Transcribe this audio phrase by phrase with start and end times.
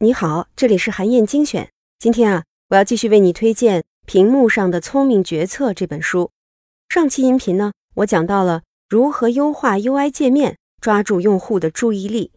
[0.00, 1.70] 你好，这里是韩燕精选。
[1.98, 6.30] 今天啊，我要继续为你推荐《屏幕上的聪明决策》这本书。
[6.88, 12.30] 上期音频呢，我讲到了如何优化 UI 界面，抓住用户的注意力。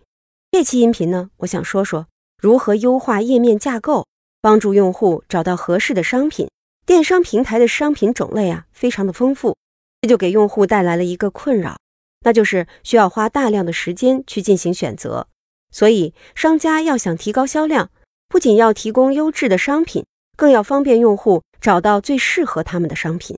[0.49, 2.07] 这期音频呢，我想说说
[2.41, 4.07] 如何优化页面架构，
[4.41, 6.49] 帮助用户找到合适的商品。
[6.83, 9.55] 电商平台的商品种类啊，非常的丰富，
[10.01, 11.77] 这就给用户带来了一个困扰，
[12.21, 15.27] 那就是需要花大量的时间去进行选择。
[15.71, 17.91] 所以，商家要想提高销量，
[18.27, 23.37] 不仅要提供优质的商品，更要方便用户找到最适合他们的商品。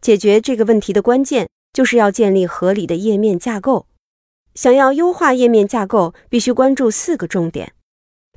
[0.00, 3.86] 解决这个问题的关键，就是要建立合理的页面架构。
[4.54, 7.72] 想要优化页面架构，必须关注四个重点。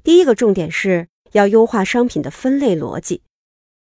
[0.03, 3.21] 第一个重点是要优化商品的分类逻辑。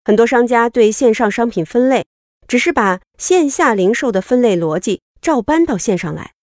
[0.05, 2.05] 很多商家对线上商品分类，
[2.48, 6.34] 只是把线下零售的分类逻辑照搬到线上来。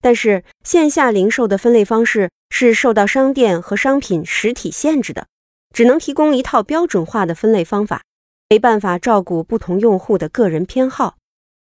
[0.00, 5.28] 但是线下零售的分类方式是受到商店和商品实体限制的，
[5.72, 8.02] 只能提供一套标准化的分类方法，
[8.48, 11.16] 没办法照顾不同用户的个人偏好。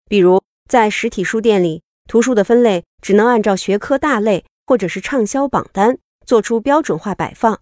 [0.07, 7.59] 比如在实体书店里，图书的分类只能按照学科大类或者是畅销榜单做出标准化摆放，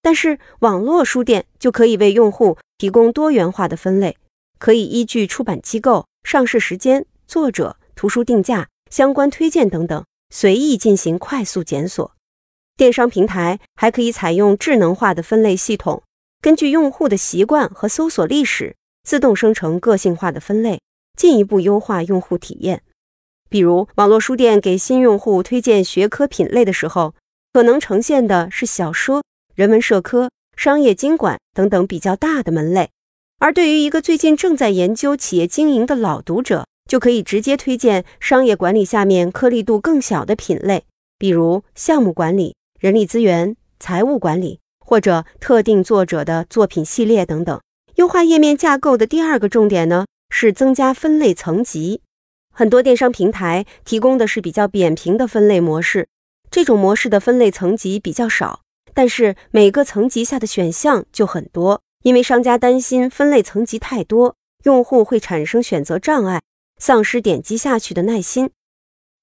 [0.00, 4.16] 但是网络书店就可以为用户提供多元化的分类，
[4.58, 10.04] 可以依据出版机构、上市时间、作者、图书定价、相关推荐等等。
[10.34, 12.10] 随意进行快速检索，
[12.74, 16.02] 电商平台还可以采用智能化的分类系统，
[16.40, 20.80] 根据用户的习惯和搜索历史，自动生成个性化的分类，
[21.18, 22.82] 进一步优化用户体验。
[23.50, 27.14] 比如，网络书店给新用户推荐学科品类的时候，
[27.52, 29.22] 可能呈现的是小说、
[29.54, 32.88] 人文社科、商业经管等等比较大的门类，
[33.38, 36.64] 而对于一个最近正在研究企业经营的老读者。
[36.88, 40.84] 就可以直接推荐商业管理下面颗粒度更小的品类，
[41.18, 47.60] 比如项目管理、人力资源、财务管理，或者特定作者的作品系列等等。
[47.96, 52.00] 优化页面架构的第二个重点呢，是增加分类层级。
[52.54, 56.08] 很多电商平台提供的是比较扁平的分类模式，
[56.50, 58.60] 这种模式的分类层级比较少，
[58.92, 66.42] 但是每个层级下的选项就很多，因为商家担心分类层级太多，用户会产生选择障碍。
[66.84, 68.50] 丧失点击下去的耐心，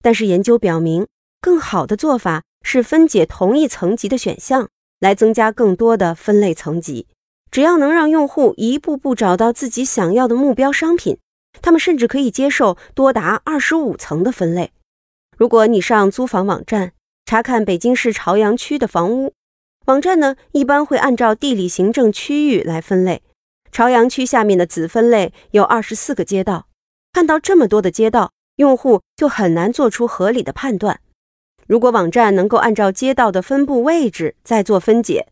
[0.01, 1.07] 但是研究表明，
[1.41, 4.69] 更好的做法是分解同一层级的选项，
[5.01, 7.05] 来增加更多的分类层级。
[7.51, 11.17] 只要能让用户一步步找到自己想要的目标商品，
[11.61, 14.71] 他们甚至可以接受多达二十五层的分类。
[15.37, 16.93] 如果你上租房网站
[17.25, 19.33] 查看北京市朝阳区的房屋，
[19.87, 23.21] 网站呢一般会按照地理行政区域来分类。
[23.69, 26.68] 朝阳区下面的子分类有二十四个街道。
[27.19, 31.01] 看到这么多的街道，用户就很难做出合理的判断。
[31.67, 35.27] 如果网站能够按照街道的分布位置再做分解，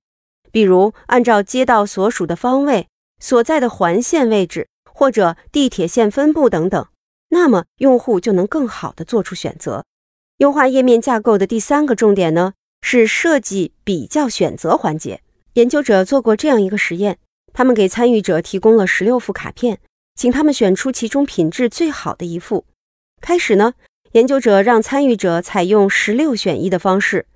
[0.51, 2.89] 比如按照街道所属的方位、
[3.21, 6.85] 所在的环线位置或者地铁线分布等等，
[7.29, 9.85] 那么用户就能更好的做出选择。
[10.39, 15.21] 优化页面架构的第三个重点呢，是设计比较选择环节。
[15.53, 17.17] 研究者做过这样一个实验，
[17.53, 19.79] 他们给参与者提供了十六副卡片。
[20.17, 22.65] 请他们选出其中品质最好的一副。
[23.21, 23.75] 开始呢，
[24.13, 27.27] 研究者让参与者采用十六选一的方式，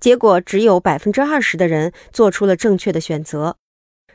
[0.00, 3.58] 结果只有百分之二十的人做出了正确的选择。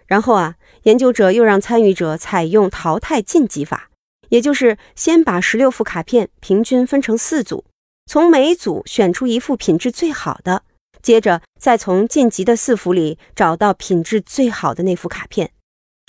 [0.08, 3.90] 然后啊，研究者又让参与者采用淘汰晋级法，
[4.30, 7.66] 也就是先把十六副卡片平均分成四组，
[8.08, 10.64] 从每组选出一副品质最好的，
[11.02, 15.52] 接着再从晋级的四幅里找到品质最好的那副卡片。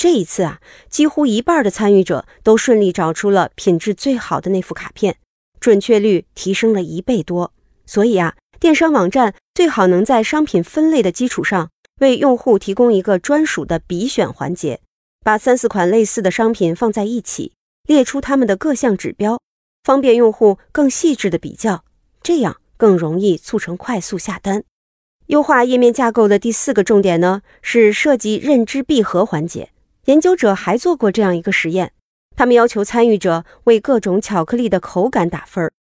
[0.07, 5.17] 这一次啊，几乎一半的参与者都顺利找出了品质最好的那副卡片，
[5.59, 7.53] 准确率提升了一倍多。
[7.87, 14.79] 所以啊，电商网站最好能在商品分类的基础上，为用户提供一个专属的比选环节，
[15.25, 17.55] 把三四款类似的商品放在一起，
[17.89, 19.41] 列出它们的各项指标，
[19.83, 21.83] 方便用户更细致的比较，
[22.23, 24.63] 这样更容易促成快速下单。
[25.27, 29.71] 优化页面架构的第四个重点呢，是设计认知闭合环节。
[30.07, 31.93] 研究者还做过这样一个实验，
[32.37, 35.73] 他们要求参与者为各种巧克力的口感打分儿。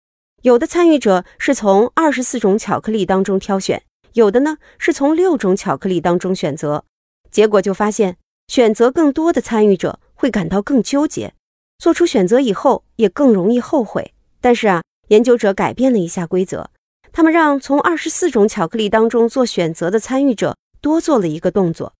[0.41, 3.83] 有的参与者是从二十四种巧克力当中挑选，
[4.13, 6.85] 有的呢是从六种巧克力当中选择。
[7.29, 8.17] 结果就发现，
[8.47, 11.35] 选择更多的参与者会感到更纠结，
[11.77, 14.15] 做出选择以后也更容易后悔。
[14.41, 16.71] 但是啊，研究者改变了一下规则，
[17.11, 21.93] 他们让从二十四种巧克力当中做选择的参与者多做了一个动作，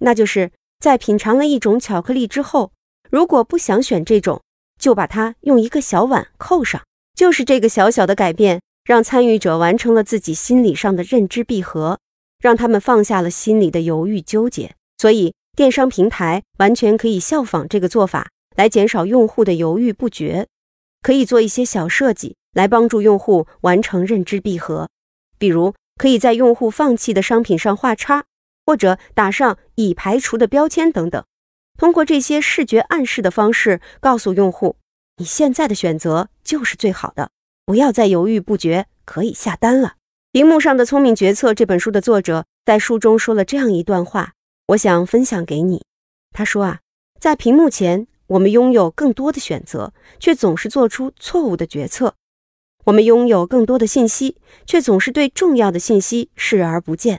[0.00, 0.50] 那就是。
[0.78, 2.72] 在品尝了一种巧克力之后，
[3.10, 4.42] 如果不想选这种，
[4.78, 6.82] 就把它用一个小碗扣上。
[7.14, 11.98] 就是这个小小的改变，让参与者完成了自己心理上的认知闭合，
[12.38, 14.74] 让他们放下了心里的犹豫纠结。
[14.98, 20.46] 所以，电商平台完全可以效仿这个做法，来减少用户的犹豫不决。
[21.00, 24.90] 可以做一些小设计，来帮助用户完成认知闭合，
[25.38, 28.24] 比如可以在用户放弃的商品上画叉，
[28.66, 31.24] 或者打上已排除的标签等等。
[31.78, 34.76] 通过这些视觉暗示的方式，告诉用户，
[35.18, 37.30] 你现在的选择就是最好的，
[37.64, 39.94] 不要再犹豫不决，可以下单了。
[40.32, 44.32] 屏幕上的聪明决策这本书的作者在书中说了这样一段话，
[44.68, 45.84] 我想分享给你。
[46.32, 46.80] 他说啊，
[47.20, 52.14] 在屏幕前，我们拥有更多的选择，却总是做出错误的决策；
[52.84, 54.36] 我们拥有更多的信息，
[54.66, 57.18] 却总是对重要的信息视而不见；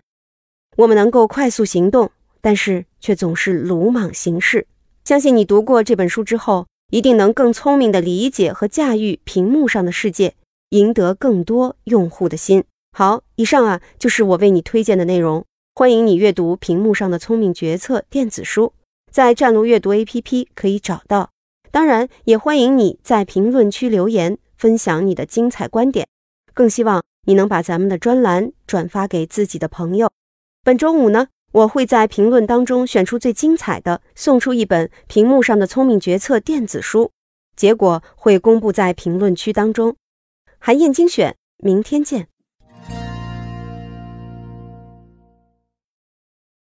[0.77, 2.09] 我们能够快速行动。
[2.39, 4.68] 但是却总是鲁莽行事。
[5.03, 10.35] 相信你读过这本书之后，一定能更聪明地理解和驾驭屏幕上的世界，
[10.69, 12.63] 赢得更多用户的心。
[12.97, 15.44] 好，以上啊就是我为你推荐的内容。
[15.75, 18.71] 欢迎你阅读屏幕上的聪明决策电子书，
[19.12, 21.31] 在战路阅读 APP 可以找到。
[21.69, 26.07] 当然，也欢迎你在评论区留言，分享你的精彩观点。
[26.53, 30.09] 更希望你能把咱们的专栏转发给自己的朋友。
[30.67, 31.29] 本周五呢？
[31.53, 37.09] 我会在评论当中选出最精彩的，送出一本屏幕上的聪明决策电子书，
[37.55, 39.95] 结果会公布在评论区当中。
[40.59, 42.27] 韩燕精选，明天见。